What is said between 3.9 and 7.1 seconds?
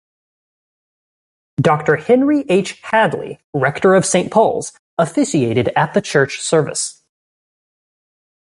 of Saint Paul's, officiated at the church service.